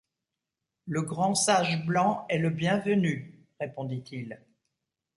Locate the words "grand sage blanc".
1.03-2.25